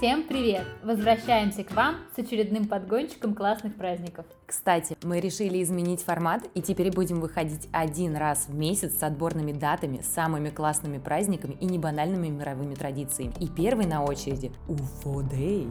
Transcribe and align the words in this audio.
Всем 0.00 0.22
привет! 0.22 0.64
Возвращаемся 0.82 1.62
к 1.62 1.72
вам 1.72 1.96
с 2.16 2.18
очередным 2.18 2.66
подгончиком 2.66 3.34
классных 3.34 3.76
праздников. 3.76 4.24
Кстати, 4.46 4.96
мы 5.02 5.20
решили 5.20 5.62
изменить 5.62 6.00
формат 6.00 6.42
и 6.54 6.62
теперь 6.62 6.90
будем 6.90 7.20
выходить 7.20 7.68
один 7.70 8.16
раз 8.16 8.46
в 8.48 8.54
месяц 8.54 8.98
с 8.98 9.02
отборными 9.02 9.52
датами, 9.52 10.00
самыми 10.00 10.48
классными 10.48 10.96
праздниками 10.96 11.54
и 11.60 11.66
небанальными 11.66 12.28
мировыми 12.28 12.76
традициями. 12.76 13.34
И 13.40 13.46
первый 13.46 13.84
на 13.84 14.02
очереди– 14.02 14.50
UFO 14.68 15.22
Day. 15.30 15.68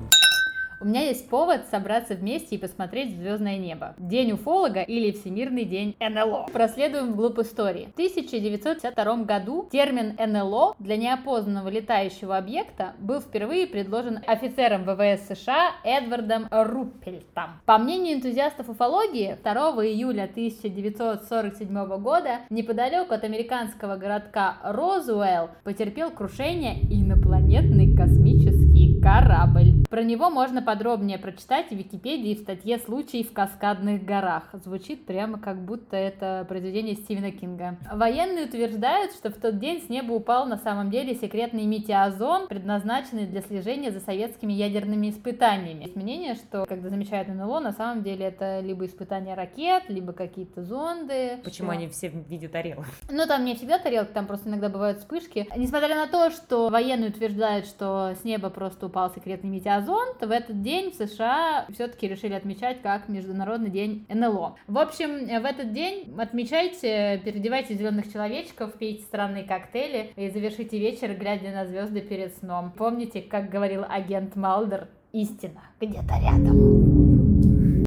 У 0.82 0.86
меня 0.86 1.02
есть 1.02 1.28
повод 1.30 1.66
собраться 1.70 2.16
вместе 2.16 2.56
и 2.56 2.58
посмотреть 2.58 3.16
звездное 3.16 3.58
небо. 3.58 3.96
День 3.98 4.32
уфолога 4.34 4.82
или 4.82 5.12
Всемирный 5.12 5.66
день 5.66 5.96
НЛО. 6.00 6.48
Проследуем 6.54 7.12
вглубь 7.12 7.40
истории. 7.40 7.88
В 7.88 7.94
1952 7.94 9.24
году 9.24 9.68
термин 9.72 10.16
НЛО 10.18 10.76
для 10.80 10.96
неопознанного 10.96 11.68
летающего 11.70 12.38
объекта 12.38 12.94
был 13.00 13.20
впервые 13.20 13.68
предложен 13.68 14.20
офицером 14.26 14.86
ВВС 14.86 15.28
США 15.28 15.72
Эдвардом 15.84 16.48
Руппельтом. 16.50 17.60
По 17.66 17.78
мнению 17.78 18.16
энтузиастов 18.16 18.70
уфологии, 18.70 19.38
2 19.44 19.54
июля 19.86 20.24
1947 20.24 21.98
года 21.98 22.40
неподалеку 22.50 23.14
от 23.14 23.26
американского 23.26 23.98
городка 23.98 24.58
Розуэлл 24.64 25.50
потерпел 25.64 26.12
крушение 26.12 26.80
инопланетный 26.90 27.96
корабль. 27.96 28.19
Про 30.00 30.06
него 30.06 30.30
можно 30.30 30.62
подробнее 30.62 31.18
прочитать 31.18 31.72
в 31.72 31.76
Википедии 31.76 32.34
в 32.34 32.40
статье 32.40 32.80
«Случаи 32.80 33.22
в 33.22 33.34
Каскадных 33.34 34.06
горах». 34.06 34.44
Звучит 34.54 35.06
прямо 35.06 35.38
как 35.38 35.62
будто 35.62 35.98
это 35.98 36.46
произведение 36.48 36.96
Стивена 36.96 37.32
Кинга. 37.32 37.78
Военные 37.92 38.46
утверждают, 38.46 39.12
что 39.12 39.30
в 39.30 39.34
тот 39.34 39.60
день 39.60 39.82
с 39.82 39.90
неба 39.90 40.14
упал 40.14 40.46
на 40.46 40.56
самом 40.56 40.90
деле 40.90 41.16
секретный 41.16 41.66
метеозон, 41.66 42.48
предназначенный 42.48 43.26
для 43.26 43.42
слежения 43.42 43.92
за 43.92 44.00
советскими 44.00 44.54
ядерными 44.54 45.10
испытаниями. 45.10 45.84
Есть 45.84 45.98
мнение, 45.98 46.36
что 46.36 46.66
когда 46.66 46.88
замечают 46.88 47.28
НЛО, 47.28 47.60
на 47.60 47.74
самом 47.74 48.02
деле 48.02 48.28
это 48.28 48.62
либо 48.62 48.86
испытания 48.86 49.34
ракет, 49.34 49.84
либо 49.90 50.14
какие-то 50.14 50.64
зонды. 50.64 51.40
Почему 51.44 51.72
что... 51.72 51.78
они 51.78 51.90
все 51.90 52.10
в 52.10 52.26
виде 52.30 52.48
тарелок? 52.48 52.86
Ну, 53.12 53.28
там 53.28 53.44
не 53.44 53.54
всегда 53.54 53.80
тарелки, 53.80 54.14
там 54.14 54.28
просто 54.28 54.48
иногда 54.48 54.70
бывают 54.70 55.00
вспышки. 55.00 55.46
Несмотря 55.58 55.96
на 55.96 56.08
то, 56.08 56.30
что 56.30 56.70
военные 56.70 57.10
утверждают, 57.10 57.66
что 57.66 58.16
с 58.18 58.24
неба 58.24 58.50
просто 58.50 58.86
упал 58.86 59.12
секретный 59.14 59.50
метеозон, 59.50 59.89
то 60.20 60.28
в 60.28 60.32
этот 60.32 60.62
день 60.62 60.92
в 60.92 60.96
США 60.96 61.66
все-таки 61.74 62.08
решили 62.08 62.34
отмечать 62.34 62.82
как 62.82 63.10
Международный 63.10 63.70
день 63.70 64.06
НЛО. 64.10 64.56
В 64.68 64.78
общем, 64.78 65.26
в 65.26 65.46
этот 65.46 65.74
день 65.74 66.14
отмечайте, 66.18 67.22
переодевайте 67.24 67.76
зеленых 67.76 68.12
человечков, 68.12 68.74
пейте 68.74 69.04
странные 69.04 69.44
коктейли 69.44 70.12
и 70.16 70.30
завершите 70.30 70.80
вечер, 70.80 71.14
глядя 71.14 71.52
на 71.52 71.66
звезды 71.66 72.02
перед 72.02 72.36
сном. 72.38 72.72
Помните, 72.72 73.22
как 73.22 73.50
говорил 73.50 73.84
агент 73.88 74.36
Малдер, 74.36 74.88
истина 75.12 75.62
где-то 75.80 76.14
рядом. 76.22 77.86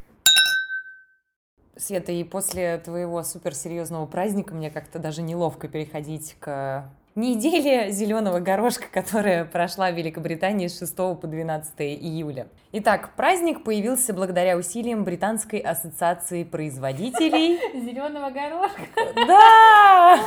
Света, 1.75 2.11
и 2.11 2.23
после 2.23 2.77
твоего 2.77 3.23
суперсерьезного 3.23 4.05
праздника 4.05 4.53
мне 4.53 4.69
как-то 4.69 4.99
даже 4.99 5.21
неловко 5.21 5.67
переходить 5.67 6.35
к 6.39 6.89
Неделя 7.15 7.91
зеленого 7.91 8.39
горошка, 8.39 8.85
которая 8.91 9.45
прошла 9.45 9.91
в 9.91 9.95
Великобритании 9.95 10.65
с 10.65 10.79
6 10.79 10.95
по 10.95 11.27
12 11.27 11.73
июля. 11.79 12.47
Итак, 12.71 13.11
праздник 13.15 13.63
появился 13.63 14.15
благодаря 14.15 14.57
усилиям 14.57 15.03
Британской 15.03 15.59
ассоциации 15.59 16.43
производителей... 16.43 17.59
Зеленого 17.85 18.31
горошка? 18.31 18.81
Да! 19.27 20.17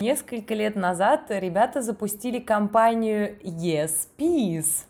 Несколько 0.00 0.54
лет 0.54 0.76
назад 0.76 1.24
ребята 1.28 1.82
запустили 1.82 2.38
компанию 2.38 3.36
Yes 3.42 4.06
Peace. 4.16 4.84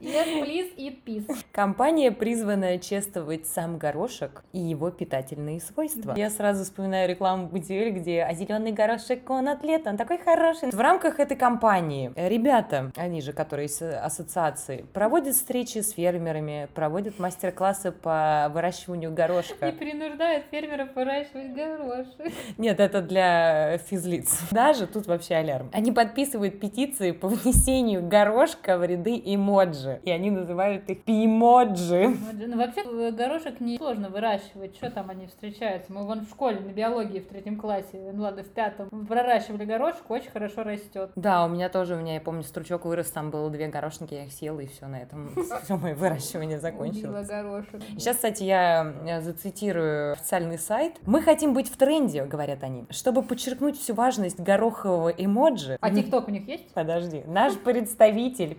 Yes, 0.00 0.28
please 0.44 0.72
eat 0.76 1.02
peace. 1.04 1.26
Компания, 1.50 2.12
призванная 2.12 2.78
чествовать 2.78 3.46
сам 3.46 3.78
горошек 3.78 4.44
и 4.52 4.58
его 4.58 4.90
питательные 4.90 5.60
свойства. 5.60 6.14
Я 6.16 6.30
сразу 6.30 6.64
вспоминаю 6.64 7.08
рекламу 7.08 7.48
Бутиль, 7.48 7.90
где 7.90 8.22
«А 8.22 8.32
зеленый 8.34 8.72
горошек, 8.72 9.28
он 9.28 9.48
атлет, 9.48 9.86
он 9.86 9.96
такой 9.96 10.18
хороший». 10.18 10.70
В 10.70 10.80
рамках 10.80 11.18
этой 11.20 11.36
компании 11.36 12.12
ребята, 12.14 12.92
они 12.96 13.20
же, 13.20 13.32
которые 13.32 13.66
из 13.66 13.80
ассоциации, 13.82 14.84
проводят 14.92 15.34
встречи 15.34 15.78
с 15.78 15.92
фермерами, 15.92 16.68
проводят 16.74 17.18
мастер-классы 17.18 17.90
по 17.90 18.50
выращиванию 18.52 19.12
горошка. 19.12 19.70
И 19.70 19.72
принуждают 19.72 20.44
фермеров 20.50 20.94
выращивать 20.94 21.52
горошек. 21.54 22.32
Нет, 22.58 22.78
это 22.78 23.00
для 23.00 23.78
физ 23.78 24.04
физлиц. 24.04 24.38
Даже 24.50 24.86
тут 24.86 25.06
вообще 25.06 25.36
алярм. 25.36 25.70
Они 25.72 25.92
подписывают 25.92 26.60
петиции 26.60 27.12
по 27.12 27.28
внесению 27.28 28.06
горошка 28.06 28.78
в 28.78 28.84
ряды 28.84 29.13
эмоджи. 29.22 30.00
И 30.04 30.10
они 30.10 30.30
называют 30.30 30.88
их 30.90 31.04
пимоджи. 31.04 32.14
Ну, 32.32 32.56
вообще, 32.56 32.82
э, 32.82 33.10
горошек 33.12 33.60
не 33.60 33.76
сложно 33.78 34.08
выращивать. 34.08 34.76
Что 34.76 34.90
там 34.90 35.10
они 35.10 35.26
встречаются? 35.26 35.92
Мы 35.92 36.04
вон 36.06 36.20
в 36.26 36.30
школе 36.30 36.60
на 36.60 36.72
биологии 36.72 37.20
в 37.20 37.26
третьем 37.26 37.58
классе, 37.58 38.10
ну 38.12 38.22
ладно, 38.22 38.42
в 38.42 38.48
пятом, 38.48 38.88
проращивали 39.06 39.64
горошек, 39.64 40.08
очень 40.10 40.30
хорошо 40.30 40.62
растет. 40.62 41.10
Да, 41.16 41.44
у 41.44 41.48
меня 41.48 41.68
тоже, 41.68 41.94
у 41.94 41.98
меня, 41.98 42.14
я 42.14 42.20
помню, 42.20 42.42
стручок 42.42 42.84
вырос, 42.84 43.10
там 43.10 43.30
было 43.30 43.50
две 43.50 43.68
горошинки, 43.68 44.14
я 44.14 44.24
их 44.24 44.32
съела, 44.32 44.60
и 44.60 44.66
все 44.66 44.86
на 44.86 44.96
этом 44.96 45.30
все 45.64 45.76
мое 45.76 45.94
выращивание 45.94 46.58
закончилось. 46.58 47.28
горошек. 47.28 47.82
Сейчас, 47.98 48.16
кстати, 48.16 48.42
я 48.44 49.20
зацитирую 49.22 50.12
официальный 50.12 50.58
сайт. 50.58 50.94
Мы 51.06 51.22
хотим 51.22 51.54
быть 51.54 51.68
в 51.68 51.76
тренде, 51.76 52.24
говорят 52.24 52.62
они, 52.62 52.86
чтобы 52.90 53.22
подчеркнуть 53.22 53.78
всю 53.78 53.94
важность 53.94 54.40
горохового 54.40 55.08
эмоджи. 55.10 55.78
А 55.80 55.90
ТикТок 55.90 56.28
у 56.28 56.30
них 56.30 56.46
есть? 56.48 56.72
Подожди. 56.74 57.22
Наш 57.26 57.54
представитель, 57.54 58.54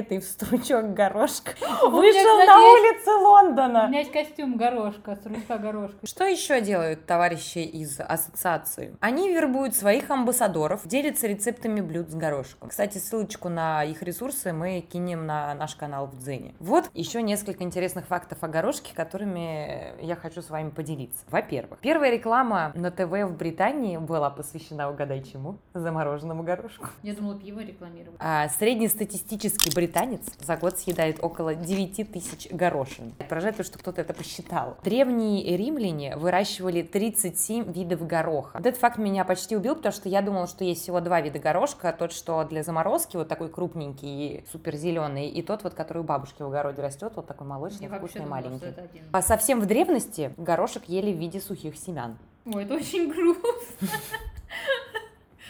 переодетый 0.00 0.18
в 0.20 0.24
стручок 0.24 0.94
горошка, 0.94 1.52
вышел 1.82 2.46
на 2.46 2.58
улицы 2.72 3.10
Лондона. 3.10 3.84
У 3.84 3.88
меня 3.88 4.00
есть 4.00 4.12
костюм 4.12 4.56
горошка, 4.56 5.16
стручка 5.16 5.58
горошка. 5.58 6.06
Что 6.06 6.24
еще 6.24 6.60
делают 6.60 7.06
товарищи 7.06 7.58
из 7.58 8.00
ассоциации? 8.00 8.96
Они 9.00 9.32
вербуют 9.32 9.74
своих 9.74 10.10
амбассадоров, 10.10 10.86
делятся 10.86 11.26
рецептами 11.26 11.80
блюд 11.80 12.10
с 12.10 12.14
горошком. 12.14 12.68
Кстати, 12.68 12.98
ссылочку 12.98 13.48
на 13.48 13.84
их 13.84 14.02
ресурсы 14.02 14.52
мы 14.52 14.80
кинем 14.80 15.26
на 15.26 15.54
наш 15.54 15.74
канал 15.74 16.06
в 16.06 16.18
Дзене. 16.18 16.54
Вот 16.58 16.90
еще 16.94 17.22
несколько 17.22 17.64
интересных 17.64 18.06
фактов 18.06 18.38
о 18.42 18.48
горошке, 18.48 18.94
которыми 18.94 20.00
я 20.02 20.16
хочу 20.16 20.42
с 20.42 20.50
вами 20.50 20.70
поделиться. 20.70 21.24
Во-первых, 21.28 21.80
первая 21.80 22.10
реклама 22.10 22.72
на 22.74 22.90
ТВ 22.90 23.10
в 23.10 23.36
Британии 23.36 23.96
была 23.96 24.30
посвящена 24.30 24.90
угадай 24.90 25.22
чему? 25.22 25.58
Замороженному 25.74 26.42
горошку. 26.42 26.86
Я 27.02 27.14
думала, 27.14 27.38
пиво 27.38 27.60
рекламировать. 27.60 28.16
А, 28.18 28.48
среднестатистический 28.48 29.70
британец 29.90 30.20
за 30.40 30.56
год 30.56 30.78
съедает 30.78 31.18
около 31.22 31.54
9 31.54 32.12
тысяч 32.12 32.48
горошин. 32.50 33.12
Поражает 33.28 33.56
то, 33.56 33.64
что 33.64 33.78
кто-то 33.78 34.00
это 34.00 34.14
посчитал. 34.14 34.76
Древние 34.84 35.56
римляне 35.56 36.16
выращивали 36.16 36.82
37 36.82 37.72
видов 37.72 38.06
гороха. 38.06 38.58
Вот 38.58 38.66
этот 38.66 38.80
факт 38.80 38.98
меня 38.98 39.24
почти 39.24 39.56
убил, 39.56 39.74
потому 39.74 39.92
что 39.92 40.08
я 40.08 40.22
думала, 40.22 40.46
что 40.46 40.64
есть 40.64 40.82
всего 40.82 41.00
два 41.00 41.20
вида 41.20 41.40
горошка. 41.40 41.92
Тот, 41.92 42.12
что 42.12 42.44
для 42.44 42.62
заморозки, 42.62 43.16
вот 43.16 43.26
такой 43.28 43.48
крупненький, 43.48 44.44
супер 44.52 44.76
зеленый, 44.76 45.28
и 45.28 45.42
тот, 45.42 45.64
вот, 45.64 45.74
который 45.74 45.98
у 45.98 46.04
бабушки 46.04 46.42
в 46.42 46.46
огороде 46.46 46.80
растет, 46.80 47.12
вот 47.16 47.26
такой 47.26 47.46
молочный, 47.46 47.88
я 47.88 47.96
вкусный, 47.96 48.22
думала, 48.22 48.42
маленький. 48.42 48.66
А 49.10 49.22
совсем 49.22 49.60
в 49.60 49.66
древности 49.66 50.32
горошек 50.36 50.84
ели 50.86 51.12
в 51.12 51.18
виде 51.18 51.40
сухих 51.40 51.76
семян. 51.76 52.16
Ой, 52.46 52.64
это 52.64 52.74
очень 52.74 53.10
грустно. 53.10 53.88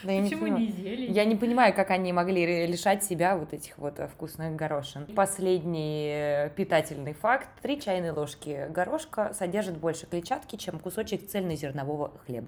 Да 0.03 0.11
я 0.11 0.23
Почему 0.23 0.47
не, 0.47 0.67
не 0.67 0.71
зелень? 0.71 1.11
Я 1.11 1.25
не 1.25 1.35
понимаю, 1.35 1.73
как 1.73 1.91
они 1.91 2.13
могли 2.13 2.65
лишать 2.65 3.03
себя 3.03 3.37
вот 3.37 3.53
этих 3.53 3.77
вот 3.77 3.99
э, 3.99 4.07
вкусных 4.07 4.55
горошин. 4.55 5.05
Последний 5.15 6.11
э, 6.13 6.49
питательный 6.55 7.13
факт. 7.13 7.47
Три 7.61 7.79
чайные 7.79 8.11
ложки 8.11 8.67
горошка 8.69 9.33
содержат 9.33 9.77
больше 9.77 10.05
клетчатки, 10.07 10.55
чем 10.55 10.79
кусочек 10.79 11.27
цельнозернового 11.27 12.11
хлеба. 12.25 12.47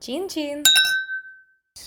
Чин-чин! 0.00 0.62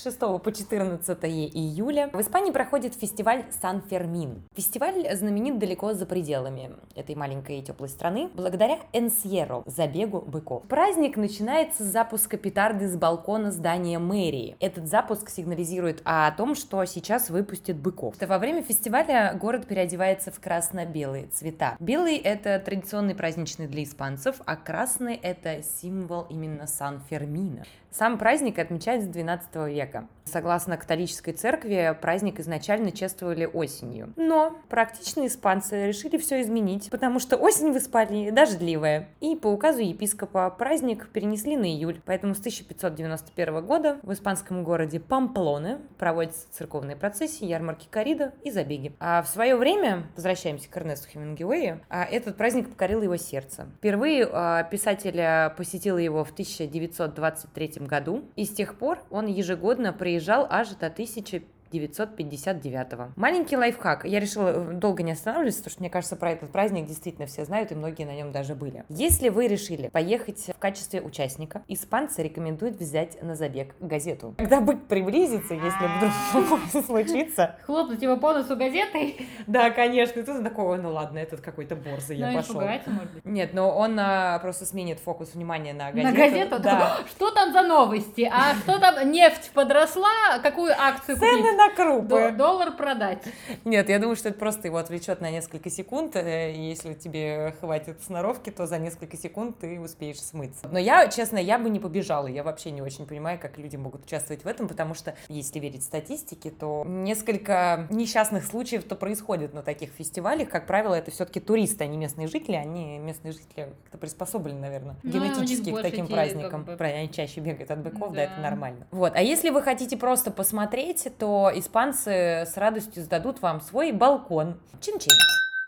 С 0.01 0.03
6 0.03 0.17
по 0.19 0.51
14 0.51 1.25
июля 1.25 2.09
в 2.11 2.19
Испании 2.19 2.51
проходит 2.51 2.95
фестиваль 2.95 3.45
Сан-Фермин. 3.61 4.41
Фестиваль 4.55 5.07
знаменит 5.15 5.59
далеко 5.59 5.93
за 5.93 6.07
пределами 6.07 6.71
этой 6.95 7.13
маленькой 7.13 7.59
и 7.59 7.61
теплой 7.61 7.87
страны 7.87 8.27
благодаря 8.33 8.79
Энсьеро, 8.93 9.61
забегу 9.67 10.21
быков. 10.21 10.63
Праздник 10.63 11.17
начинается 11.17 11.83
с 11.83 11.85
запуска 11.85 12.37
петарды 12.37 12.87
с 12.87 12.97
балкона 12.97 13.51
здания 13.51 13.99
мэрии. 13.99 14.55
Этот 14.59 14.87
запуск 14.87 15.29
сигнализирует 15.29 16.01
о 16.03 16.31
том, 16.31 16.55
что 16.55 16.83
сейчас 16.85 17.29
выпустят 17.29 17.77
быков. 17.77 18.15
Во 18.19 18.39
время 18.39 18.63
фестиваля 18.63 19.37
город 19.39 19.67
переодевается 19.67 20.31
в 20.31 20.39
красно-белые 20.39 21.27
цвета. 21.27 21.75
Белый— 21.79 22.15
это 22.17 22.57
традиционный 22.57 23.13
праздничный 23.13 23.67
для 23.67 23.83
испанцев, 23.83 24.41
а 24.47 24.55
красный— 24.55 25.13
это 25.21 25.61
символ 25.61 26.25
именно 26.27 26.65
Сан-Фермина. 26.65 27.65
Сам 27.91 28.17
праздник 28.17 28.57
отмечают 28.57 29.03
с 29.03 29.07
12 29.07 29.67
века 29.67 29.90
века. 29.91 30.07
Согласно 30.23 30.77
католической 30.77 31.33
церкви, 31.33 31.97
праздник 31.99 32.39
изначально 32.39 32.91
чествовали 32.91 33.45
осенью. 33.45 34.13
Но 34.15 34.57
практичные 34.69 35.27
испанцы 35.27 35.87
решили 35.87 36.17
все 36.17 36.41
изменить, 36.41 36.89
потому 36.89 37.19
что 37.19 37.37
осень 37.37 37.73
в 37.73 37.77
Испании 37.77 38.29
дождливая. 38.29 39.09
И 39.19 39.35
по 39.35 39.47
указу 39.47 39.81
епископа 39.81 40.49
праздник 40.49 41.09
перенесли 41.09 41.57
на 41.57 41.65
июль. 41.65 41.99
Поэтому 42.05 42.33
с 42.33 42.39
1591 42.39 43.65
года 43.65 43.99
в 44.03 44.13
испанском 44.13 44.63
городе 44.63 44.99
Памплоне 44.99 45.79
проводятся 45.97 46.47
церковные 46.51 46.95
процессии, 46.95 47.45
ярмарки 47.45 47.87
корида 47.89 48.33
и 48.43 48.51
забеги. 48.51 48.95
А 48.99 49.21
в 49.21 49.27
свое 49.27 49.55
время, 49.55 50.07
возвращаемся 50.15 50.69
к 50.69 50.77
Эрнесту 50.77 51.09
Хемингуэю, 51.09 51.81
а, 51.89 52.05
этот 52.05 52.37
праздник 52.37 52.69
покорил 52.69 53.01
его 53.01 53.17
сердце. 53.17 53.67
Впервые 53.77 54.29
а, 54.31 54.63
писатель 54.63 55.51
посетил 55.57 55.97
его 55.97 56.23
в 56.23 56.31
1923 56.31 57.85
году, 57.87 58.23
и 58.35 58.45
с 58.45 58.49
тех 58.49 58.75
пор 58.75 58.99
он 59.09 59.25
ежегодно 59.25 59.80
при 59.81 59.93
приезжал 59.97 60.47
аж 60.49 60.69
до 60.75 60.89
1000 60.89 61.41
959. 61.71 63.15
Маленький 63.15 63.57
лайфхак. 63.57 64.05
Я 64.05 64.19
решила 64.19 64.49
э, 64.49 64.73
долго 64.73 65.03
не 65.03 65.13
останавливаться, 65.13 65.61
потому 65.61 65.71
что, 65.71 65.79
мне 65.81 65.89
кажется, 65.89 66.15
про 66.15 66.31
этот 66.31 66.51
праздник 66.51 66.85
действительно 66.85 67.27
все 67.27 67.45
знают, 67.45 67.71
и 67.71 67.75
многие 67.75 68.03
на 68.05 68.15
нем 68.15 68.31
даже 68.31 68.55
были. 68.55 68.83
Если 68.89 69.29
вы 69.29 69.47
решили 69.47 69.87
поехать 69.87 70.39
в 70.55 70.59
качестве 70.59 71.01
участника, 71.01 71.63
испанцы 71.67 72.23
рекомендуют 72.23 72.77
взять 72.77 73.21
на 73.23 73.35
забег 73.35 73.75
газету. 73.79 74.35
Когда 74.37 74.59
бык 74.61 74.87
приблизится, 74.87 75.53
если 75.53 75.87
вдруг 75.97 76.83
случится. 76.85 77.55
Хлопнуть 77.65 78.01
его 78.01 78.17
по 78.17 78.33
носу 78.33 78.55
газетой? 78.55 79.27
Да, 79.47 79.69
конечно. 79.69 80.19
И 80.19 80.23
тут 80.23 80.43
такого, 80.43 80.75
ну 80.75 80.91
ладно, 80.91 81.19
этот 81.19 81.41
какой-то 81.41 81.75
борзый, 81.75 82.17
я 82.17 82.33
пошел. 82.33 82.61
может 82.61 83.13
быть. 83.13 83.25
Нет, 83.25 83.53
но 83.53 83.75
он 83.75 83.97
а, 83.99 84.39
просто 84.39 84.65
сменит 84.65 84.99
фокус 84.99 85.33
внимания 85.33 85.73
на 85.73 85.91
газету. 85.91 86.07
На 86.07 86.13
газету? 86.13 86.59
Да. 86.59 86.97
Что 87.07 87.31
там 87.31 87.53
за 87.53 87.61
новости? 87.63 88.29
А 88.31 88.55
что 88.55 88.79
там? 88.79 89.11
Нефть 89.11 89.51
подросла? 89.53 90.39
Какую 90.43 90.73
акцию 90.77 91.17
купить? 91.17 91.60
На 91.61 91.75
крупы. 91.75 92.31
Доллар 92.31 92.75
продать. 92.75 93.23
Нет, 93.65 93.89
я 93.89 93.99
думаю, 93.99 94.15
что 94.15 94.29
это 94.29 94.39
просто 94.39 94.67
его 94.67 94.77
отвлечет 94.77 95.21
на 95.21 95.29
несколько 95.29 95.69
секунд. 95.69 96.15
Э, 96.15 96.51
и 96.51 96.59
если 96.59 96.93
тебе 96.93 97.53
хватит 97.59 98.01
сноровки, 98.03 98.49
то 98.49 98.65
за 98.65 98.79
несколько 98.79 99.17
секунд 99.17 99.59
ты 99.59 99.79
успеешь 99.79 100.21
смыться. 100.21 100.67
Но 100.71 100.79
я, 100.79 101.07
честно, 101.07 101.37
я 101.37 101.59
бы 101.59 101.69
не 101.69 101.79
побежала. 101.79 102.27
Я 102.27 102.43
вообще 102.43 102.71
не 102.71 102.81
очень 102.81 103.05
понимаю, 103.05 103.39
как 103.39 103.57
люди 103.57 103.75
могут 103.75 104.05
участвовать 104.05 104.43
в 104.43 104.47
этом, 104.47 104.67
потому 104.67 104.93
что, 104.93 105.15
если 105.27 105.59
верить 105.59 105.83
статистике, 105.83 106.51
то 106.51 106.83
несколько 106.85 107.87
несчастных 107.89 108.45
случаев 108.45 108.83
то 108.83 108.95
происходит 108.95 109.53
на 109.53 109.61
таких 109.61 109.91
фестивалях. 109.91 110.49
Как 110.49 110.65
правило, 110.65 110.95
это 110.95 111.11
все-таки 111.11 111.39
туристы, 111.39 111.83
а 111.83 111.87
не 111.87 111.97
местные 111.97 112.27
жители. 112.27 112.55
Они, 112.55 112.97
местные 112.97 113.33
жители, 113.33 113.49
как-то 113.55 113.97
приспособлены, 113.97 114.59
наверное, 114.59 114.95
ну, 115.03 115.11
генетически 115.11 115.71
к 115.71 115.81
таким 115.81 116.07
праздникам. 116.07 116.65
Как 116.65 116.77
бы... 116.77 116.85
Они 116.85 117.09
чаще 117.11 117.39
бегают 117.39 117.71
от 117.71 117.79
быков, 117.79 118.09
да. 118.09 118.15
да, 118.15 118.23
это 118.23 118.41
нормально. 118.41 118.87
Вот. 118.91 119.13
А 119.15 119.21
если 119.21 119.49
вы 119.49 119.61
хотите 119.61 119.97
просто 119.97 120.31
посмотреть, 120.31 121.07
то 121.17 121.50
испанцы 121.53 122.45
с 122.45 122.57
радостью 122.57 123.03
сдадут 123.03 123.41
вам 123.41 123.61
свой 123.61 123.91
балкон. 123.91 124.59
Чин-чин. 124.79 125.17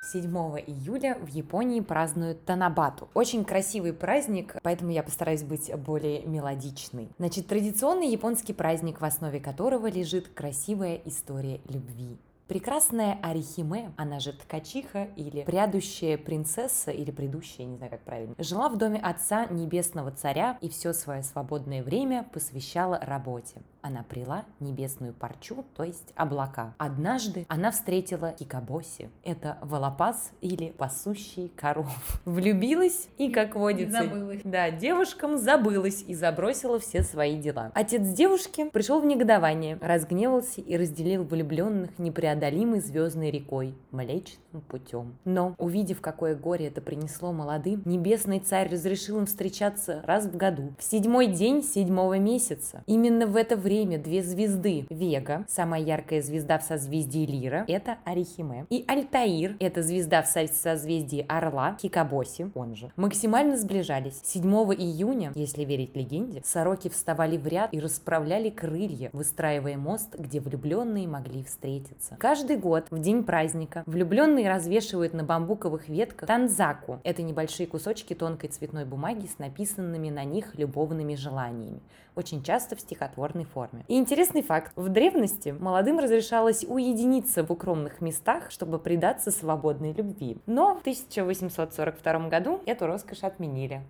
7 0.03 0.27
июля 0.67 1.17
в 1.19 1.27
Японии 1.27 1.79
празднуют 1.79 2.43
Танабату. 2.45 3.07
Очень 3.13 3.45
красивый 3.45 3.93
праздник, 3.93 4.57
поэтому 4.61 4.91
я 4.91 5.01
постараюсь 5.01 5.43
быть 5.43 5.73
более 5.75 6.23
мелодичной. 6.25 7.09
Значит, 7.17 7.47
традиционный 7.47 8.09
японский 8.09 8.53
праздник, 8.53 8.99
в 8.99 9.05
основе 9.05 9.39
которого 9.39 9.87
лежит 9.87 10.27
красивая 10.27 10.99
история 11.05 11.61
любви. 11.69 12.17
Прекрасная 12.47 13.17
Арихиме, 13.23 13.93
она 13.95 14.19
же 14.19 14.33
ткачиха 14.33 15.05
или 15.15 15.43
прядущая 15.43 16.17
принцесса 16.17 16.91
или 16.91 17.09
предыдущая, 17.09 17.65
не 17.65 17.77
знаю 17.77 17.91
как 17.91 18.01
правильно, 18.01 18.35
жила 18.37 18.67
в 18.67 18.77
доме 18.77 18.99
отца 18.99 19.45
небесного 19.45 20.11
царя 20.11 20.57
и 20.59 20.67
все 20.67 20.91
свое 20.91 21.23
свободное 21.23 21.81
время 21.81 22.27
посвящала 22.33 22.99
работе. 22.99 23.61
Она 23.81 24.03
прила 24.03 24.45
небесную 24.59 25.13
парчу, 25.13 25.65
то 25.75 25.83
есть 25.83 26.13
облака. 26.15 26.73
Однажды 26.77 27.45
она 27.49 27.71
встретила 27.71 28.31
Кикабоси. 28.31 29.09
Это 29.23 29.57
волопас 29.61 30.31
или 30.41 30.71
пасущий 30.71 31.49
коров. 31.49 32.21
Влюбилась 32.25 33.09
и, 33.17 33.29
как 33.29 33.55
водится, 33.55 34.03
забылась. 34.03 34.41
да, 34.43 34.69
девушкам 34.69 35.37
забылась 35.37 36.03
и 36.07 36.13
забросила 36.13 36.79
все 36.79 37.03
свои 37.03 37.37
дела. 37.41 37.71
Отец 37.73 38.01
девушки 38.07 38.69
пришел 38.69 39.01
в 39.01 39.05
негодование, 39.05 39.77
разгневался 39.81 40.61
и 40.61 40.77
разделил 40.77 41.23
влюбленных 41.23 41.99
непреодолимо 41.99 42.33
непреодолимой 42.43 42.79
звездной 42.81 43.31
рекой, 43.31 43.73
Млечным 43.91 44.61
путем. 44.67 45.15
Но, 45.25 45.55
увидев, 45.57 46.01
какое 46.01 46.35
горе 46.35 46.67
это 46.67 46.81
принесло 46.81 47.31
молодым, 47.31 47.81
небесный 47.85 48.39
царь 48.39 48.71
разрешил 48.71 49.19
им 49.19 49.25
встречаться 49.25 50.01
раз 50.05 50.25
в 50.25 50.35
году, 50.35 50.73
в 50.77 50.83
седьмой 50.83 51.27
день 51.27 51.63
седьмого 51.63 52.17
месяца. 52.17 52.83
Именно 52.87 53.27
в 53.27 53.35
это 53.35 53.55
время 53.55 53.97
две 53.97 54.23
звезды 54.23 54.85
Вега, 54.89 55.45
самая 55.47 55.81
яркая 55.81 56.21
звезда 56.21 56.57
в 56.57 56.63
созвездии 56.63 57.25
Лира, 57.25 57.65
это 57.67 57.97
Арихиме, 58.03 58.65
и 58.69 58.83
Альтаир, 58.87 59.55
это 59.59 59.83
звезда 59.83 60.23
в 60.23 60.27
созвездии 60.27 61.25
Орла, 61.27 61.77
Хикабоси, 61.79 62.51
он 62.55 62.75
же, 62.75 62.91
максимально 62.95 63.57
сближались. 63.57 64.19
7 64.23 64.43
июня, 64.43 65.31
если 65.35 65.63
верить 65.63 65.95
легенде, 65.95 66.41
сороки 66.43 66.89
вставали 66.89 67.37
в 67.37 67.47
ряд 67.47 67.73
и 67.73 67.79
расправляли 67.79 68.49
крылья, 68.49 69.09
выстраивая 69.13 69.77
мост, 69.77 70.15
где 70.17 70.39
влюбленные 70.39 71.07
могли 71.07 71.43
встретиться. 71.43 72.17
Каждый 72.23 72.55
год 72.55 72.85
в 72.89 72.99
день 72.99 73.25
праздника 73.25 73.83
влюбленные 73.85 74.49
развешивают 74.49 75.13
на 75.13 75.25
бамбуковых 75.25 75.89
ветках 75.89 76.25
танзаку. 76.25 77.01
Это 77.03 77.21
небольшие 77.21 77.67
кусочки 77.67 78.13
тонкой 78.13 78.47
цветной 78.47 78.85
бумаги 78.85 79.27
с 79.27 79.39
написанными 79.39 80.09
на 80.09 80.23
них 80.23 80.55
любовными 80.55 81.15
желаниями 81.15 81.81
очень 82.15 82.43
часто 82.43 82.75
в 82.75 82.79
стихотворной 82.79 83.43
форме. 83.43 83.83
И 83.87 83.97
интересный 83.97 84.43
факт. 84.43 84.71
В 84.75 84.87
древности 84.87 85.49
молодым 85.49 85.97
разрешалось 85.97 86.63
уединиться 86.63 87.43
в 87.43 87.51
укромных 87.51 88.01
местах, 88.01 88.51
чтобы 88.51 88.77
предаться 88.77 89.31
свободной 89.31 89.93
любви. 89.93 90.37
Но 90.45 90.75
в 90.75 90.81
1842 90.81 92.29
году 92.29 92.61
эту 92.67 92.85
роскошь 92.85 93.23
отменили. 93.23 93.81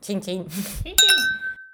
Чинь-чинь. 0.00 0.48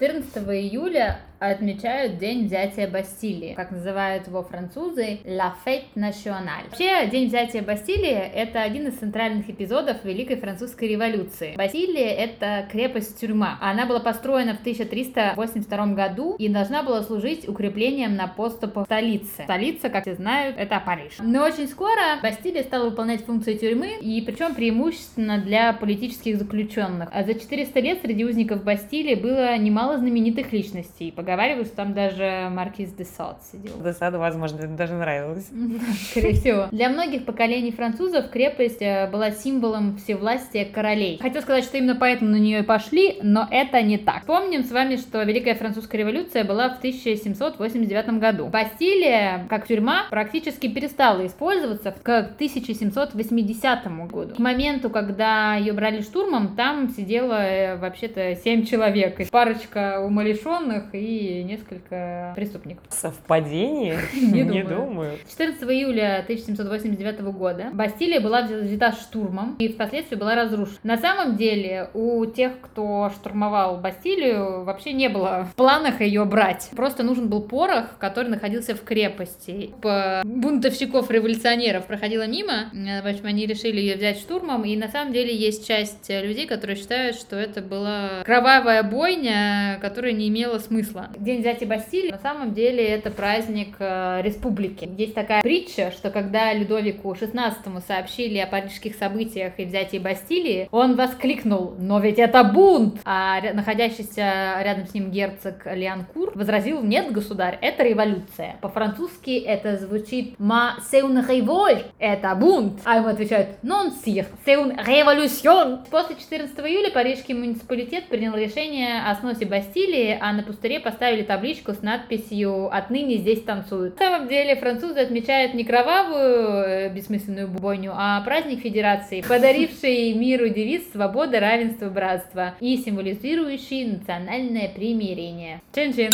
14 0.03 0.49
июля 0.49 1.21
отмечают 1.39 2.19
День 2.19 2.47
взятия 2.47 2.89
Бастилии, 2.89 3.55
как 3.55 3.73
называют 3.73 4.29
его 4.29 4.43
французы 4.43 5.19
La 5.25 5.53
Fête 5.65 5.87
Nationale. 5.97 6.69
Вообще, 6.71 7.09
День 7.09 7.29
взятия 7.29 7.63
Бастилии— 7.63 8.11
это 8.35 8.63
один 8.63 8.87
из 8.87 8.95
центральных 8.95 9.49
эпизодов 9.49 10.05
Великой 10.05 10.37
Французской 10.37 10.89
революции. 10.89 11.55
Бастилия— 11.57 12.11
это 12.17 12.69
крепость-тюрьма. 12.71 13.59
Она 13.61 13.87
была 13.87 13.99
построена 13.99 14.55
в 14.55 14.61
1382 14.61 15.87
году 15.95 16.37
и 16.39 16.49
должна 16.49 16.83
была 16.83 17.03
служить 17.03 17.49
укреплением 17.49 18.15
на 18.15 18.29
поступах 18.29 18.87
столицы. 18.87 19.43
Столица, 19.43 19.89
как 19.89 20.03
все 20.03 20.15
знают, 20.15 20.57
это 20.57 20.81
Париж. 20.85 21.15
Но 21.21 21.45
очень 21.45 21.67
скоро 21.67 22.21
Бастилия 22.23 22.63
стала 22.63 22.91
выполнять 22.91 23.25
функции 23.25 23.55
тюрьмы, 23.55 23.99
и 24.01 24.21
причем 24.21 24.55
преимущественно 24.55 25.39
для 25.39 25.73
политических 25.73 26.39
заключенных. 26.39 27.09
А 27.13 27.25
за 27.25 27.35
400 27.35 27.81
лет 27.81 27.99
среди 28.03 28.25
узников 28.25 28.63
Бастилии 28.63 29.17
было 29.17 29.57
немало 29.59 29.92
знаменитых 29.99 30.53
личностей. 30.53 31.13
Поговаривают, 31.13 31.69
что 31.69 31.77
там 31.77 31.95
даже 31.95 32.49
маркиз 32.51 32.93
де 32.93 33.05
Сад 33.05 33.43
сидел. 33.51 33.73
Де 33.83 33.93
Саду, 33.93 34.19
возможно, 34.19 34.67
даже 34.69 34.95
нравилось. 34.95 35.49
Скорее 36.11 36.35
всего. 36.35 36.69
Для 36.71 36.89
многих 36.89 37.25
поколений 37.25 37.73
французов 37.73 38.31
крепость 38.31 38.83
э, 38.83 39.09
была 39.11 39.31
символом 39.31 39.97
всевластия 39.97 40.65
королей. 40.65 41.19
Хотел 41.21 41.43
сказать, 41.43 41.65
что 41.65 41.79
именно 41.79 41.97
поэтому 41.97 42.31
на 42.31 42.37
нее 42.37 42.61
и 42.61 42.63
пошли, 42.63 43.19
но 43.23 43.47
это 43.51 43.83
не 43.83 43.99
так. 43.99 44.25
Помним 44.27 44.65
с 44.65 44.71
вами, 44.71 44.97
что 44.97 45.23
Великая 45.23 45.55
Французская 45.55 45.99
революция 45.99 46.45
была 46.45 46.69
в 46.69 46.79
1789 46.79 48.19
году. 48.19 48.47
Бастилия, 48.49 49.47
как 49.49 49.67
тюрьма, 49.67 50.07
практически 50.11 50.69
перестала 50.69 51.27
использоваться 51.27 51.93
к 51.93 52.19
1780 52.19 54.09
году. 54.09 54.35
К 54.35 54.39
моменту, 54.39 54.91
когда 54.91 55.57
ее 55.57 55.73
брали 55.73 56.03
штурмом, 56.03 56.55
там 56.57 56.89
сидело 56.91 57.35
э, 57.35 57.77
вообще-то 57.77 58.35
7 58.37 58.65
человек. 58.67 59.21
И 59.21 59.25
парочка 59.25 59.82
умалишенных 60.01 60.95
и 60.95 61.43
несколько 61.45 62.33
преступников. 62.35 62.85
Совпадение? 62.91 63.99
Не, 64.15 64.63
думаю. 64.63 65.19
14 65.29 65.63
июля 65.65 66.21
1789 66.25 67.21
года 67.21 67.71
Бастилия 67.73 68.21
была 68.21 68.43
взята 68.43 68.93
штурмом 68.93 69.57
и 69.59 69.69
впоследствии 69.69 70.17
была 70.17 70.35
разрушена. 70.35 70.79
На 70.83 70.99
самом 70.99 71.37
деле 71.37 71.91
у 71.95 72.25
тех, 72.27 72.53
кто 72.61 73.11
штурмовал 73.15 73.79
Бастилию, 73.79 74.65
вообще 74.65 74.93
не 74.93 75.09
было 75.09 75.49
в 75.51 75.55
планах 75.55 76.01
ее 76.01 76.25
брать. 76.25 76.71
Просто 76.75 77.03
нужен 77.03 77.29
был 77.29 77.43
порох, 77.43 77.99
который 77.99 78.29
находился 78.29 78.75
в 78.75 78.83
крепости. 78.83 79.75
По 79.81 80.23
бунтовщиков-революционеров 80.25 81.87
проходила 81.87 82.27
мимо, 82.27 82.71
в 82.73 83.07
общем, 83.07 83.27
они 83.27 83.47
решили 83.47 83.81
ее 83.81 83.97
взять 83.97 84.19
штурмом, 84.19 84.65
и 84.65 84.77
на 84.77 84.89
самом 84.89 85.13
деле 85.13 85.35
есть 85.35 85.67
часть 85.67 86.09
людей, 86.09 86.47
которые 86.47 86.77
считают, 86.77 87.17
что 87.17 87.37
это 87.37 87.61
была 87.61 88.23
кровавая 88.25 88.83
бойня 88.83 89.62
празднование, 89.63 89.79
которое 89.79 90.13
не 90.13 90.29
имело 90.29 90.59
смысла. 90.59 91.09
День 91.19 91.41
взятия 91.41 91.67
Бастилии 91.67 92.11
на 92.11 92.19
самом 92.19 92.55
деле 92.55 92.85
это 92.85 93.11
праздник 93.11 93.77
э, 93.79 94.21
республики. 94.23 94.89
Есть 94.97 95.15
такая 95.15 95.43
притча, 95.43 95.91
что 95.91 96.11
когда 96.11 96.53
Людовику 96.53 97.13
XVI 97.13 97.55
сообщили 97.87 98.39
о 98.39 98.47
парижских 98.47 98.95
событиях 98.95 99.55
и 99.59 99.65
взятии 99.65 99.99
Бастилии, 99.99 100.69
он 100.71 100.97
воскликнул 100.97 101.75
«Но 101.79 102.01
ведь 102.01 102.19
это 102.19 102.45
бунт!» 102.45 103.01
А 103.05 103.41
находящийся 103.53 104.57
рядом 104.63 104.87
с 104.87 104.95
ним 104.95 105.11
герцог 105.11 105.67
Леонкур 105.67 106.33
возразил 106.35 106.83
«Нет, 106.83 107.13
государь, 107.13 107.59
это 107.61 107.83
революция». 107.83 108.57
По-французски 108.61 109.39
это 109.39 109.77
звучит 109.77 110.39
«Ma 110.39 110.73
c'est 110.91 111.03
une 111.03 111.25
révolte!» 111.27 111.85
Это 111.99 112.35
бунт. 112.35 112.81
А 112.85 112.97
ему 112.97 113.09
отвечают 113.09 113.49
«Non, 113.63 113.93
sire, 114.05 114.27
c'est 114.45 114.57
une 114.57 114.77
révolution!» 114.77 115.81
После 115.91 116.17
14 116.17 116.59
июля 116.59 116.91
парижский 116.91 117.35
муниципалитет 117.35 118.09
принял 118.09 118.35
решение 118.35 119.03
о 119.03 119.15
сносе 119.17 119.47
Бастилии, 119.53 120.17
а 120.19 120.33
на 120.33 120.43
пустыре 120.43 120.81
поставили 120.81 121.25
табличку 121.25 121.75
с 121.75 121.83
надписью 121.83 122.75
«Отныне 122.75 123.19
здесь 123.19 123.43
танцуют». 123.43 124.01
На 124.01 124.07
самом 124.07 124.29
деле 124.29 124.57
французы 124.57 125.01
отмечают 125.01 125.53
не 125.53 125.63
кровавую 125.63 126.65
э, 126.65 126.89
бессмысленную 126.89 127.49
бойню, 127.49 127.93
а 127.95 128.23
праздник 128.23 128.61
Федерации, 128.61 129.21
подаривший 129.29 130.15
миру 130.15 130.49
девиз 130.49 130.91
«Свобода, 130.93 131.39
равенство, 131.39 131.91
братство» 131.91 132.55
и 132.61 132.79
символизирующий 132.79 133.85
национальное 133.85 134.71
примирение. 134.71 135.61
Чин-чин! 135.75 136.13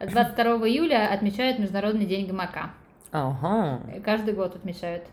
22 0.00 0.68
июля 0.68 1.12
отмечают 1.12 1.60
Международный 1.60 2.06
день 2.06 2.26
гамака. 2.26 2.72
Ага. 3.12 3.82
Каждый 4.04 4.34
год 4.34 4.56
отмечают. 4.56 5.04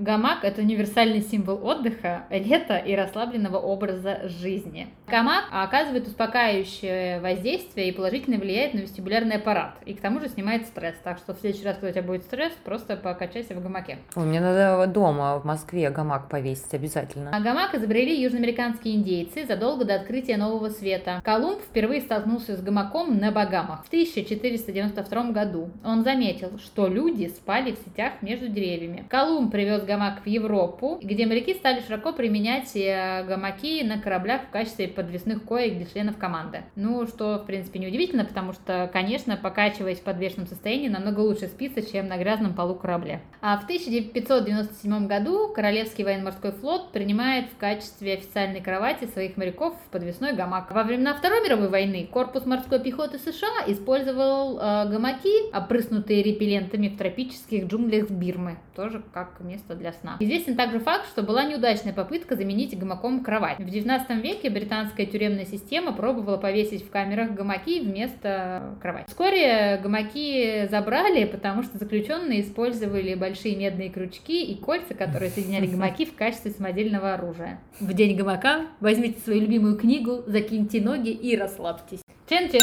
Гамак– 0.00 0.38
это 0.44 0.62
универсальный 0.62 1.20
символ 1.20 1.62
отдыха, 1.62 2.24
лета 2.30 2.78
и 2.78 2.96
расслабленного 2.96 3.58
образа 3.58 4.20
жизни. 4.24 4.88
Гамак 5.08 5.44
оказывает 5.52 6.06
успокаивающее 6.06 7.20
воздействие 7.20 7.88
и 7.88 7.92
положительно 7.92 8.38
влияет 8.38 8.72
на 8.72 8.78
вестибулярный 8.78 9.36
аппарат. 9.36 9.74
И 9.84 9.92
к 9.92 10.00
тому 10.00 10.20
же 10.20 10.28
снимает 10.28 10.66
стресс. 10.66 10.94
Так 11.04 11.18
что 11.18 11.34
в 11.34 11.40
следующий 11.40 11.66
раз, 11.66 11.74
когда 11.76 11.88
у 11.88 11.92
тебя 11.92 12.02
будет 12.02 12.22
стресс, 12.22 12.52
просто 12.64 12.96
покачайся 12.96 13.54
в 13.54 13.62
гамаке. 13.62 13.98
Ой, 14.14 14.24
Мне 14.24 14.40
надо 14.40 14.86
дома 14.86 15.38
в 15.38 15.44
Москве 15.44 15.90
гамак 15.90 16.30
повесить 16.30 16.72
обязательно. 16.72 17.30
А 17.34 17.40
гамак 17.40 17.74
изобрели 17.74 18.22
южноамериканские 18.22 18.94
индейцы 18.94 19.44
задолго 19.44 19.84
до 19.84 19.96
открытия 19.96 20.38
Нового 20.38 20.70
Света. 20.70 21.20
Колумб 21.22 21.60
впервые 21.60 22.00
столкнулся 22.00 22.56
с 22.56 22.62
гамаком 22.62 23.18
на 23.18 23.32
Багамах 23.32 23.84
в 23.84 23.88
1492 23.88 25.30
году. 25.32 25.68
Он 25.84 26.04
заметил, 26.04 26.58
что 26.58 26.86
люди 26.86 27.26
спали 27.26 27.72
в 27.72 27.78
сетях 27.84 28.14
между 28.22 28.48
деревьями. 28.48 29.04
Колумб 29.10 29.52
привез 29.52 29.82
гамак 29.90 30.22
в 30.24 30.26
Европу, 30.26 31.00
где 31.02 31.26
моряки 31.26 31.54
стали 31.54 31.80
широко 31.80 32.12
применять 32.12 32.76
э, 32.76 33.24
гамаки 33.26 33.82
на 33.82 34.00
кораблях 34.00 34.42
в 34.42 34.50
качестве 34.50 34.86
подвесных 34.86 35.42
коек 35.42 35.76
для 35.76 35.86
членов 35.86 36.16
команды. 36.16 36.62
Ну, 36.76 37.08
что, 37.08 37.38
в 37.38 37.46
принципе, 37.46 37.80
неудивительно, 37.80 38.24
потому 38.24 38.52
что, 38.52 38.88
конечно, 38.92 39.36
покачиваясь 39.36 39.98
в 39.98 40.04
подвешенном 40.04 40.46
состоянии, 40.46 40.88
намного 40.88 41.20
лучше 41.20 41.48
спится, 41.48 41.82
чем 41.82 42.06
на 42.06 42.18
грязном 42.18 42.54
полу 42.54 42.76
корабля. 42.76 43.20
А 43.40 43.58
в 43.58 43.64
1597 43.64 45.08
году 45.08 45.52
Королевский 45.52 46.04
военно-морской 46.04 46.52
флот 46.52 46.92
принимает 46.92 47.46
в 47.46 47.56
качестве 47.56 48.14
официальной 48.14 48.60
кровати 48.60 49.06
своих 49.06 49.36
моряков 49.36 49.74
в 49.86 49.90
подвесной 49.90 50.34
гамак. 50.34 50.70
Во 50.70 50.84
времена 50.84 51.14
Второй 51.14 51.42
мировой 51.42 51.68
войны 51.68 52.08
корпус 52.10 52.46
морской 52.46 52.78
пехоты 52.78 53.18
США 53.18 53.64
использовал 53.66 54.58
э, 54.58 54.88
гамаки, 54.88 55.52
опрыснутые 55.52 56.22
репеллентами 56.22 56.88
в 56.88 56.96
тропических 56.96 57.66
джунглях 57.66 58.08
Бирмы, 58.08 58.58
тоже 58.76 59.02
как 59.12 59.40
место 59.40 59.74
для 59.80 59.92
сна. 59.92 60.16
Известен 60.20 60.54
также 60.54 60.78
факт, 60.78 61.08
что 61.08 61.22
была 61.22 61.44
неудачная 61.44 61.92
попытка 61.92 62.36
заменить 62.36 62.78
гамаком 62.78 63.24
кровать. 63.24 63.58
В 63.58 63.68
19 63.68 64.22
веке 64.22 64.50
британская 64.50 65.06
тюремная 65.06 65.46
система 65.46 65.92
пробовала 65.92 66.36
повесить 66.36 66.86
в 66.86 66.90
камерах 66.90 67.32
гамаки 67.32 67.80
вместо 67.80 68.76
кровати. 68.80 69.06
Вскоре 69.08 69.80
гамаки 69.82 70.68
забрали, 70.70 71.24
потому 71.24 71.62
что 71.62 71.78
заключенные 71.78 72.42
использовали 72.42 73.14
большие 73.14 73.56
медные 73.56 73.90
крючки 73.90 74.44
и 74.44 74.54
кольца, 74.56 74.94
которые 74.94 75.30
соединяли 75.30 75.66
гамаки 75.70 76.04
в 76.04 76.14
качестве 76.14 76.52
самодельного 76.52 77.14
оружия. 77.14 77.60
В 77.80 77.92
день 77.94 78.16
гамака 78.16 78.66
возьмите 78.80 79.20
свою 79.20 79.40
любимую 79.40 79.76
книгу, 79.76 80.22
закиньте 80.26 80.80
ноги 80.80 81.10
и 81.10 81.36
расслабьтесь. 81.36 82.00
Чен-чен! 82.28 82.60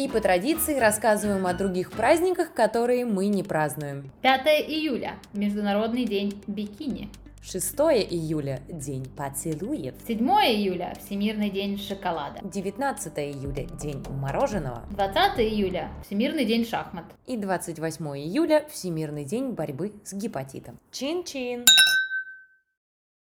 И 0.00 0.08
по 0.08 0.18
традиции 0.18 0.78
рассказываем 0.78 1.46
о 1.46 1.52
других 1.52 1.92
праздниках, 1.92 2.54
которые 2.54 3.04
мы 3.04 3.26
не 3.26 3.42
празднуем. 3.42 4.10
5 4.22 4.46
июля– 4.66 5.16
Международный 5.34 6.06
день 6.06 6.42
бикини. 6.46 7.10
6 7.42 7.74
июля– 8.08 8.60
День 8.70 9.04
поцелуев. 9.14 9.92
7 10.08 10.18
июля– 10.26 10.94
Всемирный 11.04 11.50
день 11.50 11.76
шоколада. 11.76 12.40
19 12.42 13.18
июля– 13.18 13.66
День 13.78 14.02
мороженого. 14.08 14.84
20 14.92 15.38
июля– 15.40 15.90
Всемирный 16.06 16.46
день 16.46 16.64
шахмат. 16.64 17.04
И 17.26 17.36
28 17.36 18.06
июля– 18.16 18.64
Всемирный 18.72 19.26
день 19.26 19.50
борьбы 19.50 19.92
с 20.02 20.14
гепатитом. 20.14 20.78
Чин-чин! 20.92 21.66